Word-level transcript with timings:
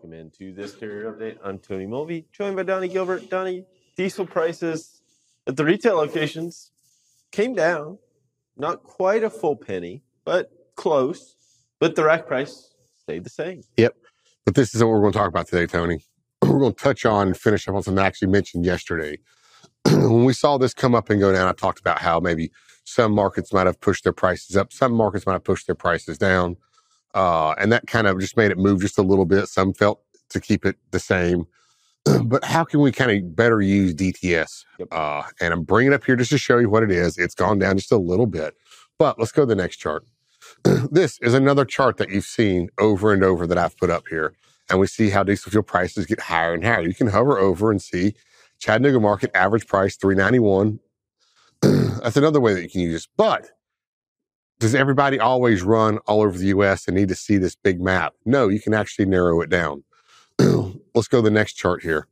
welcome 0.00 0.18
into 0.18 0.54
this 0.54 0.74
carrier 0.74 1.12
update. 1.12 1.36
I'm 1.44 1.58
Tony 1.58 1.84
Mulvey, 1.84 2.24
joined 2.32 2.56
by 2.56 2.62
Donny 2.62 2.88
Gilbert. 2.88 3.28
Donny, 3.28 3.66
diesel 3.98 4.24
prices 4.24 5.02
at 5.46 5.58
the 5.58 5.64
retail 5.64 5.96
locations 5.96 6.70
came 7.32 7.54
down, 7.54 7.98
not 8.56 8.82
quite 8.82 9.22
a 9.22 9.28
full 9.28 9.56
penny, 9.56 10.02
but 10.24 10.50
close. 10.74 11.36
But 11.80 11.96
the 11.96 12.04
rack 12.04 12.26
price 12.26 12.72
stayed 13.02 13.24
the 13.24 13.30
same. 13.30 13.62
Yep. 13.76 13.94
But 14.46 14.54
this 14.54 14.74
is 14.74 14.82
what 14.82 14.88
we're 14.88 15.00
going 15.02 15.12
to 15.12 15.18
talk 15.18 15.28
about 15.28 15.48
today, 15.48 15.66
Tony. 15.66 16.02
We're 16.42 16.60
going 16.60 16.72
to 16.72 16.82
touch 16.82 17.04
on, 17.04 17.26
and 17.26 17.36
finish 17.36 17.68
up 17.68 17.74
on 17.74 17.82
something 17.82 18.02
I 18.02 18.06
actually 18.06 18.28
mentioned 18.28 18.64
yesterday. 18.64 19.18
when 19.84 20.24
we 20.24 20.32
saw 20.32 20.56
this 20.56 20.72
come 20.72 20.94
up 20.94 21.10
and 21.10 21.20
go 21.20 21.30
down, 21.30 21.46
I 21.46 21.52
talked 21.52 21.78
about 21.78 21.98
how 21.98 22.20
maybe 22.20 22.50
some 22.84 23.12
markets 23.12 23.52
might 23.52 23.66
have 23.66 23.78
pushed 23.82 24.04
their 24.04 24.14
prices 24.14 24.56
up, 24.56 24.72
some 24.72 24.92
markets 24.92 25.26
might 25.26 25.34
have 25.34 25.44
pushed 25.44 25.66
their 25.66 25.74
prices 25.74 26.16
down. 26.16 26.56
Uh, 27.14 27.54
and 27.58 27.72
that 27.72 27.86
kind 27.86 28.06
of 28.06 28.20
just 28.20 28.36
made 28.36 28.50
it 28.50 28.58
move 28.58 28.80
just 28.80 28.98
a 28.98 29.02
little 29.02 29.26
bit. 29.26 29.48
Some 29.48 29.72
felt 29.72 30.00
to 30.30 30.40
keep 30.40 30.64
it 30.64 30.76
the 30.90 31.00
same. 31.00 31.46
but 32.24 32.44
how 32.44 32.64
can 32.64 32.80
we 32.80 32.92
kind 32.92 33.10
of 33.10 33.36
better 33.36 33.60
use 33.60 33.94
DTS? 33.94 34.64
Yep. 34.78 34.88
Uh, 34.90 35.22
and 35.40 35.52
I'm 35.52 35.64
bringing 35.64 35.92
it 35.92 35.96
up 35.96 36.04
here 36.04 36.16
just 36.16 36.30
to 36.30 36.38
show 36.38 36.58
you 36.58 36.70
what 36.70 36.82
it 36.82 36.90
is. 36.90 37.18
It's 37.18 37.34
gone 37.34 37.58
down 37.58 37.76
just 37.76 37.92
a 37.92 37.98
little 37.98 38.26
bit. 38.26 38.54
But 38.98 39.18
let's 39.18 39.32
go 39.32 39.42
to 39.42 39.46
the 39.46 39.56
next 39.56 39.76
chart. 39.76 40.04
this 40.90 41.18
is 41.20 41.34
another 41.34 41.64
chart 41.64 41.96
that 41.98 42.10
you've 42.10 42.24
seen 42.24 42.68
over 42.78 43.12
and 43.12 43.24
over 43.24 43.46
that 43.46 43.58
I've 43.58 43.76
put 43.76 43.90
up 43.90 44.08
here. 44.08 44.34
And 44.68 44.78
we 44.78 44.86
see 44.86 45.10
how 45.10 45.22
diesel 45.22 45.50
fuel 45.50 45.64
prices 45.64 46.06
get 46.06 46.20
higher 46.20 46.54
and 46.54 46.64
higher. 46.64 46.82
You 46.82 46.94
can 46.94 47.08
hover 47.08 47.38
over 47.38 47.70
and 47.70 47.82
see 47.82 48.14
Chattanooga 48.60 49.00
market 49.00 49.30
average 49.34 49.66
price 49.66 49.96
391. 49.96 50.78
That's 52.02 52.16
another 52.16 52.40
way 52.40 52.54
that 52.54 52.62
you 52.62 52.68
can 52.68 52.82
use 52.82 52.92
this. 52.92 53.08
But 53.16 53.48
does 54.60 54.74
everybody 54.74 55.18
always 55.18 55.62
run 55.62 55.98
all 56.06 56.20
over 56.20 56.36
the 56.36 56.48
US 56.48 56.86
and 56.86 56.96
need 56.96 57.08
to 57.08 57.14
see 57.14 57.38
this 57.38 57.56
big 57.56 57.80
map? 57.80 58.14
No, 58.24 58.48
you 58.48 58.60
can 58.60 58.74
actually 58.74 59.06
narrow 59.06 59.40
it 59.40 59.48
down. 59.48 59.82
Let's 60.38 61.08
go 61.08 61.18
to 61.18 61.22
the 61.22 61.30
next 61.30 61.54
chart 61.54 61.82
here. 61.82 62.06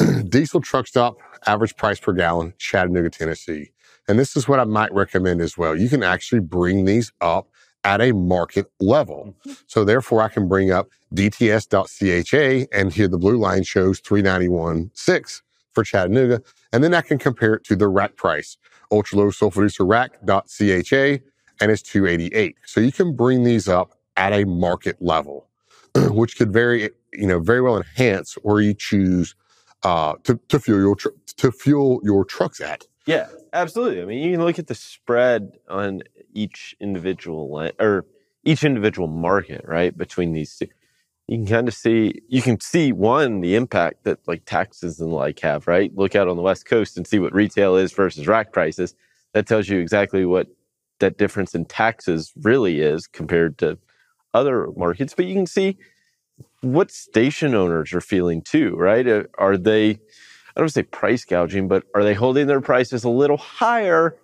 Diesel 0.28 0.62
truck 0.62 0.86
stop 0.86 1.18
average 1.46 1.76
price 1.76 2.00
per 2.00 2.12
gallon, 2.12 2.54
Chattanooga, 2.58 3.10
Tennessee. 3.10 3.72
And 4.08 4.18
this 4.18 4.34
is 4.34 4.48
what 4.48 4.58
I 4.58 4.64
might 4.64 4.92
recommend 4.92 5.42
as 5.42 5.56
well. 5.58 5.76
You 5.76 5.88
can 5.88 6.02
actually 6.02 6.40
bring 6.40 6.86
these 6.86 7.12
up 7.20 7.48
at 7.84 8.00
a 8.00 8.12
market 8.12 8.66
level. 8.80 9.34
Mm-hmm. 9.46 9.52
So 9.66 9.84
therefore 9.84 10.22
I 10.22 10.28
can 10.28 10.48
bring 10.48 10.70
up 10.70 10.88
DTS.CHA 11.14 12.68
and 12.72 12.92
here 12.92 13.08
the 13.08 13.18
blue 13.18 13.36
line 13.36 13.62
shows 13.62 14.00
391.6 14.00 15.42
for 15.74 15.84
Chattanooga. 15.84 16.42
And 16.72 16.82
then 16.82 16.94
I 16.94 17.02
can 17.02 17.18
compare 17.18 17.54
it 17.54 17.64
to 17.64 17.76
the 17.76 17.88
rack 17.88 18.16
price, 18.16 18.56
ultra 18.90 19.18
low 19.18 19.30
sulfur 19.30 19.60
reducer 19.60 19.84
rack.CHA 19.84 21.20
and 21.60 21.70
it's 21.70 21.82
288. 21.82 22.56
So 22.64 22.80
you 22.80 22.92
can 22.92 23.14
bring 23.14 23.44
these 23.44 23.68
up 23.68 23.94
at 24.16 24.32
a 24.32 24.44
market 24.44 25.00
level, 25.00 25.48
which 25.94 26.36
could 26.36 26.52
very, 26.52 26.90
you 27.12 27.26
know, 27.26 27.40
very 27.40 27.60
well 27.60 27.76
enhance 27.76 28.34
where 28.42 28.60
you 28.60 28.74
choose 28.74 29.34
uh, 29.82 30.14
to, 30.24 30.38
to 30.48 30.58
fuel 30.58 30.80
your 30.80 30.96
tr- 30.96 31.08
to 31.36 31.52
fuel 31.52 32.00
your 32.02 32.24
trucks 32.24 32.60
at. 32.60 32.86
Yeah, 33.06 33.28
absolutely. 33.52 34.02
I 34.02 34.04
mean, 34.04 34.22
you 34.22 34.36
can 34.36 34.44
look 34.44 34.58
at 34.58 34.66
the 34.66 34.74
spread 34.74 35.58
on 35.68 36.02
each 36.34 36.76
individual 36.80 37.70
or 37.78 38.04
each 38.44 38.62
individual 38.64 39.08
market, 39.08 39.64
right? 39.66 39.96
Between 39.96 40.32
these 40.32 40.54
two, 40.56 40.68
you 41.26 41.38
can 41.38 41.46
kind 41.46 41.68
of 41.68 41.74
see 41.74 42.20
you 42.28 42.42
can 42.42 42.60
see 42.60 42.92
one 42.92 43.40
the 43.40 43.54
impact 43.54 44.04
that 44.04 44.18
like 44.26 44.44
taxes 44.44 45.00
and 45.00 45.12
like 45.12 45.40
have, 45.40 45.66
right? 45.66 45.94
Look 45.96 46.14
out 46.14 46.28
on 46.28 46.36
the 46.36 46.42
West 46.42 46.66
Coast 46.66 46.96
and 46.96 47.06
see 47.06 47.18
what 47.18 47.32
retail 47.32 47.76
is 47.76 47.92
versus 47.92 48.26
rack 48.26 48.52
prices. 48.52 48.94
That 49.32 49.46
tells 49.46 49.68
you 49.68 49.78
exactly 49.78 50.24
what 50.26 50.48
that 51.00 51.18
difference 51.18 51.54
in 51.54 51.64
taxes 51.64 52.32
really 52.42 52.80
is 52.80 53.06
compared 53.06 53.58
to 53.58 53.78
other 54.32 54.68
markets. 54.76 55.14
But 55.14 55.26
you 55.26 55.34
can 55.34 55.46
see 55.46 55.76
what 56.60 56.90
station 56.90 57.54
owners 57.54 57.92
are 57.92 58.00
feeling 58.00 58.42
too, 58.42 58.76
right? 58.76 59.06
Uh, 59.06 59.24
Are 59.38 59.56
they, 59.56 59.90
I 59.90 60.60
don't 60.60 60.68
say 60.68 60.82
price 60.82 61.24
gouging, 61.24 61.68
but 61.68 61.84
are 61.94 62.04
they 62.04 62.14
holding 62.14 62.46
their 62.46 62.60
prices 62.60 63.04
a 63.04 63.10
little 63.10 63.38
higher 63.38 64.16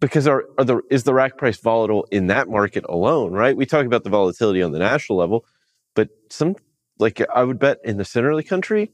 because 0.00 0.26
are, 0.26 0.44
are 0.58 0.64
the, 0.64 0.82
is 0.90 1.04
the 1.04 1.14
rack 1.14 1.38
price 1.38 1.56
volatile 1.56 2.06
in 2.10 2.26
that 2.26 2.48
market 2.48 2.84
alone, 2.88 3.32
right? 3.32 3.56
We 3.56 3.64
talk 3.64 3.86
about 3.86 4.04
the 4.04 4.10
volatility 4.10 4.60
on 4.60 4.72
the 4.72 4.78
national 4.78 5.18
level, 5.18 5.46
but 5.94 6.10
some, 6.30 6.56
like 6.98 7.22
I 7.34 7.42
would 7.42 7.58
bet 7.58 7.78
in 7.84 7.96
the 7.96 8.04
center 8.04 8.30
of 8.30 8.36
the 8.36 8.42
country, 8.42 8.92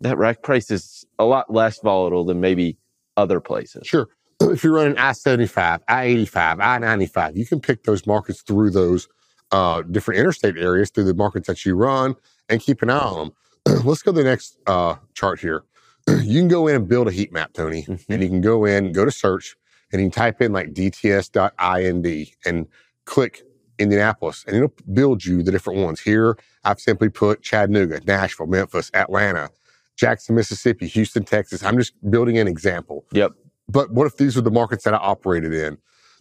that 0.00 0.18
rack 0.18 0.42
price 0.42 0.70
is 0.70 1.06
a 1.18 1.24
lot 1.24 1.52
less 1.52 1.80
volatile 1.80 2.24
than 2.24 2.40
maybe 2.40 2.76
other 3.16 3.40
places. 3.40 3.86
Sure. 3.86 4.08
If 4.50 4.64
you're 4.64 4.74
running 4.74 4.98
I 4.98 5.12
75, 5.12 5.80
I 5.88 6.04
85, 6.04 6.60
I 6.60 6.78
95, 6.78 7.36
you 7.36 7.46
can 7.46 7.60
pick 7.60 7.84
those 7.84 8.06
markets 8.06 8.42
through 8.42 8.70
those 8.70 9.08
uh, 9.52 9.82
different 9.82 10.20
interstate 10.20 10.56
areas 10.56 10.90
through 10.90 11.04
the 11.04 11.14
markets 11.14 11.46
that 11.48 11.64
you 11.64 11.76
run 11.76 12.16
and 12.48 12.60
keep 12.60 12.82
an 12.82 12.90
eye 12.90 12.98
on 12.98 13.32
them. 13.66 13.82
Let's 13.84 14.02
go 14.02 14.12
to 14.12 14.18
the 14.18 14.24
next 14.24 14.58
uh, 14.66 14.96
chart 15.14 15.40
here. 15.40 15.62
You 16.22 16.40
can 16.40 16.48
go 16.48 16.66
in 16.68 16.76
and 16.76 16.88
build 16.88 17.08
a 17.08 17.12
heat 17.12 17.32
map, 17.32 17.52
Tony, 17.52 17.84
Mhm. 17.84 18.04
and 18.08 18.22
you 18.22 18.28
can 18.28 18.40
go 18.40 18.64
in, 18.64 18.92
go 18.92 19.04
to 19.04 19.10
search, 19.12 19.56
and 19.92 20.00
you 20.02 20.06
can 20.08 20.12
type 20.12 20.42
in 20.42 20.52
like 20.52 20.72
dts.ind 20.74 22.06
and 22.46 22.66
click 23.06 23.42
Indianapolis, 23.78 24.44
and 24.46 24.56
it'll 24.56 24.72
build 24.92 25.24
you 25.24 25.42
the 25.42 25.52
different 25.52 25.80
ones. 25.80 26.00
Here, 26.00 26.36
I've 26.64 26.80
simply 26.80 27.08
put 27.08 27.42
Chattanooga, 27.42 28.00
Nashville, 28.06 28.46
Memphis, 28.48 28.90
Atlanta, 28.94 29.50
Jackson, 29.96 30.34
Mississippi, 30.36 30.86
Houston, 30.88 31.24
Texas. 31.24 31.62
I'm 31.64 31.78
just 31.78 31.94
building 32.10 32.38
an 32.38 32.48
example. 32.48 33.04
Yep. 33.12 33.32
But 33.68 33.90
what 33.92 34.06
if 34.06 34.16
these 34.16 34.36
are 34.36 34.42
the 34.42 34.50
markets 34.50 34.84
that 34.84 34.94
I 34.94 34.98
operated 34.98 35.52
in? 35.54 35.78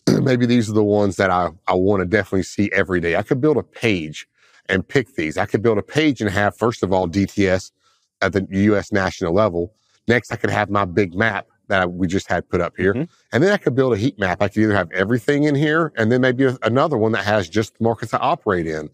Maybe 0.23 0.45
these 0.45 0.69
are 0.69 0.73
the 0.73 0.83
ones 0.83 1.17
that 1.17 1.29
I, 1.29 1.49
I 1.67 1.75
want 1.75 2.01
to 2.01 2.05
definitely 2.05 2.43
see 2.43 2.69
every 2.73 2.99
day. 2.99 3.15
I 3.15 3.23
could 3.23 3.41
build 3.41 3.57
a 3.57 3.63
page 3.63 4.27
and 4.69 4.87
pick 4.87 5.15
these. 5.15 5.37
I 5.37 5.45
could 5.45 5.61
build 5.61 5.77
a 5.77 5.83
page 5.83 6.21
and 6.21 6.29
have, 6.29 6.57
first 6.57 6.83
of 6.83 6.93
all, 6.93 7.07
DTS 7.07 7.71
at 8.21 8.33
the 8.33 8.47
US 8.51 8.91
national 8.91 9.33
level. 9.33 9.73
Next, 10.07 10.31
I 10.31 10.35
could 10.35 10.49
have 10.49 10.69
my 10.69 10.85
big 10.85 11.13
map 11.13 11.47
that 11.67 11.81
I, 11.81 11.85
we 11.85 12.07
just 12.07 12.27
had 12.27 12.47
put 12.49 12.61
up 12.61 12.73
here. 12.77 12.93
Mhm. 12.93 13.09
And 13.31 13.43
then 13.43 13.51
I 13.51 13.57
could 13.57 13.75
build 13.75 13.93
a 13.93 13.97
heat 13.97 14.19
map. 14.19 14.41
I 14.41 14.47
could 14.47 14.61
either 14.63 14.75
have 14.75 14.91
everything 14.91 15.43
in 15.43 15.55
here 15.55 15.91
and 15.97 16.11
then 16.11 16.21
maybe 16.21 16.49
another 16.63 16.97
one 16.97 17.11
that 17.13 17.23
has 17.25 17.47
just 17.49 17.77
the 17.77 17.83
markets 17.83 18.13
I 18.13 18.17
operate 18.19 18.67
in. 18.67 18.89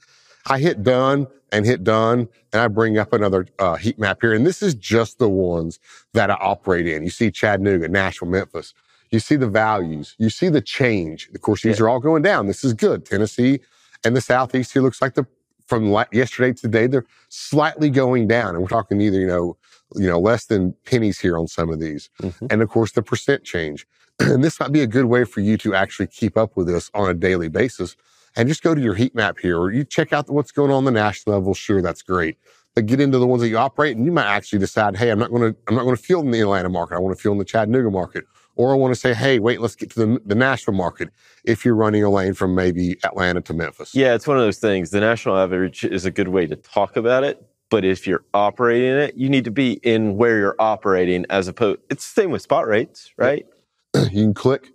I 0.47 0.59
hit 0.59 0.84
done 0.84 1.28
and 1.52 1.66
hit 1.66 1.84
done 1.84 2.28
and 2.53 2.62
I 2.62 2.68
bring 2.68 2.97
up 2.97 3.13
another 3.13 3.47
uh, 3.59 3.75
heat 3.75 4.00
map 4.00 4.19
here. 4.22 4.34
And 4.34 4.46
this 4.46 4.62
is 4.62 4.75
just 4.75 5.19
the 5.19 5.30
ones 5.30 5.80
that 6.13 6.30
I 6.30 6.35
operate 6.35 6.88
in. 6.88 7.03
You 7.03 7.09
see 7.09 7.31
Chattanooga, 7.31 7.88
Nashville, 7.90 8.30
Memphis. 8.30 8.74
You 9.12 9.19
see 9.19 9.36
the 9.38 9.47
values. 9.47 10.16
You 10.18 10.30
see 10.30 10.50
the 10.50 10.62
change. 10.62 11.30
Of 11.34 11.41
course, 11.41 11.62
these 11.62 11.80
Yeah. 11.80 11.86
are 11.86 11.90
all 11.90 12.00
going 12.00 12.24
down. 12.24 12.47
This 12.47 12.63
is 12.63 12.74
good. 12.74 13.06
Tennessee 13.06 13.59
and 14.03 14.16
the 14.16 14.22
Southeast 14.22 14.74
here 14.74 14.81
looks 14.81 15.02
like 15.02 15.13
the 15.16 15.25
from 15.66 15.91
la- 15.91 16.06
yesterday 16.13 16.53
to 16.53 16.62
today, 16.62 16.88
they're 16.88 17.06
slightly 17.28 17.90
going 17.90 18.25
down. 18.28 18.56
And 18.56 18.62
we're 18.62 18.69
talking 18.69 19.02
either, 19.02 19.19
you 19.19 19.28
know, 19.28 19.57
you 19.96 20.07
know, 20.07 20.18
less 20.19 20.46
than 20.46 20.74
pennies 20.86 21.19
here 21.19 21.38
on 21.38 21.47
some 21.47 21.69
of 21.69 21.80
these. 21.81 22.09
Mhm. 22.22 22.47
And 22.52 22.62
of 22.62 22.69
course, 22.69 22.94
the 22.94 23.02
percent 23.02 23.44
change. 23.44 23.86
And 24.19 24.44
this 24.44 24.59
might 24.59 24.72
be 24.72 24.81
a 24.81 24.88
good 24.88 25.06
way 25.06 25.25
for 25.25 25.41
you 25.41 25.57
to 25.59 25.75
actually 25.75 26.07
keep 26.07 26.38
up 26.38 26.56
with 26.57 26.68
this 26.68 26.90
on 26.94 27.09
a 27.09 27.13
daily 27.13 27.50
basis. 27.50 27.96
And 28.38 28.48
just 28.48 28.62
go 28.62 28.75
to 28.75 28.80
your 28.80 28.94
heat 28.94 29.16
map 29.16 29.40
here, 29.40 29.59
or 29.59 29.72
you 29.72 29.84
check 29.84 30.14
out 30.14 30.30
what's 30.30 30.52
going 30.52 30.72
on, 30.72 30.86
the 30.86 30.92
national 30.92 31.36
level. 31.36 31.56
Sure, 31.56 31.81
that's 31.81 32.03
great. 32.03 32.38
But 32.75 32.86
get 32.86 33.02
into 33.02 33.18
the 33.18 33.25
ones 33.25 33.42
that 33.42 33.50
you 33.50 33.58
operate, 33.58 33.98
and 33.98 34.06
you 34.06 34.12
might 34.12 34.28
actually 34.28 34.59
decide, 34.59 34.96
hey, 34.96 35.09
I'm 35.09 35.18
not 35.18 35.31
going 35.31 35.53
to, 35.53 35.59
I'm 35.68 35.74
not 35.74 35.84
going 35.84 35.96
to 35.96 36.02
fuel 36.02 36.22
in 36.22 36.30
the 36.30 36.42
Atlanta 36.42 36.70
market. 36.70 36.96
I 36.96 37.00
want 37.00 37.18
to 37.18 37.22
fuel 37.22 37.31
in 37.31 37.40
the 37.40 37.46
Chattanooga 37.46 37.90
market, 37.90 38.25
or 38.56 38.72
I 38.72 38.75
want 38.75 38.94
to 38.94 39.00
say, 39.00 39.16
hey, 39.16 39.40
wait, 39.40 39.59
let's 39.59 39.75
get 39.75 39.90
to 39.92 40.06
the, 40.06 40.22
the 40.24 40.36
Nashville 40.36 40.75
market. 40.75 41.09
If 41.46 41.66
you're 41.66 41.75
running 41.75 42.03
a 42.03 42.12
lane 42.12 42.36
from 42.36 42.53
maybe 42.53 42.98
Atlanta 43.03 43.42
to 43.42 43.53
Memphis, 43.56 43.96
Yeah, 43.96 44.14
it's 44.14 44.28
one 44.28 44.38
of 44.38 44.44
those 44.44 44.59
things. 44.59 44.92
The 44.92 45.00
national 45.00 45.36
average 45.36 45.84
is 45.84 46.06
a 46.06 46.12
good 46.12 46.28
way 46.28 46.46
to 46.46 46.56
talk 46.56 46.96
about 46.96 47.24
it, 47.24 47.44
but 47.72 47.84
if 47.84 48.06
you're 48.06 48.24
operating 48.36 48.92
it, 49.00 49.16
you 49.16 49.30
need 49.30 49.46
to 49.46 49.52
be 49.52 49.74
in 49.81 50.16
where 50.16 50.38
you're 50.38 50.56
operating 50.59 51.25
as 51.31 51.48
opposed. 51.48 51.80
It's 51.90 52.14
the 52.14 52.22
same 52.22 52.30
with 52.30 52.44
spot 52.44 52.68
rates, 52.68 53.12
right? 53.18 53.48
you 53.96 54.25
can 54.25 54.34
click 54.36 54.68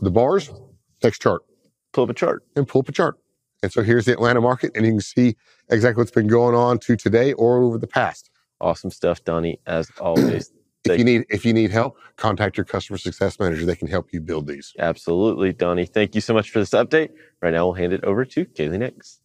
the 0.00 0.10
bars, 0.10 0.50
next 1.02 1.20
chart. 1.20 1.42
Pull 1.96 2.04
up 2.04 2.10
a 2.10 2.14
chart. 2.14 2.42
and 2.54 2.68
pull 2.68 2.80
up 2.80 2.90
a 2.90 2.92
chart. 2.92 3.18
And 3.62 3.72
so 3.72 3.82
here's 3.82 4.04
the 4.04 4.12
Atlanta 4.12 4.42
market, 4.42 4.70
and 4.74 4.84
you 4.84 4.92
can 4.92 5.00
see 5.00 5.34
exactly 5.70 6.02
what's 6.02 6.10
been 6.10 6.26
going 6.26 6.54
on 6.54 6.78
to 6.80 6.94
today 6.94 7.32
or 7.32 7.62
over 7.62 7.78
the 7.78 7.86
past. 7.86 8.28
Awesome 8.60 8.90
stuff, 8.90 9.24
Donny, 9.24 9.60
as 9.66 9.90
always. 9.98 10.52
If 10.84 10.98
you 10.98 11.04
need 11.04 11.24
if 11.30 11.44
you 11.44 11.52
need 11.52 11.72
help, 11.72 11.96
contact 12.14 12.56
your 12.56 12.64
customer 12.64 12.96
success 12.96 13.40
manager. 13.40 13.66
They 13.66 13.74
can 13.74 13.88
help 13.88 14.12
you 14.12 14.20
build 14.20 14.46
these. 14.46 14.72
Absolutely, 14.78 15.52
Donny. 15.52 15.84
Thank 15.84 16.14
you 16.14 16.20
so 16.20 16.32
much 16.32 16.50
for 16.50 16.60
this 16.60 16.70
update. 16.70 17.08
Right 17.42 17.52
now, 17.52 17.66
we'll 17.66 17.74
hand 17.74 17.92
it 17.92 18.04
over 18.04 18.24
to 18.24 18.44
Kaylee 18.44 18.78
Nix. 18.78 19.18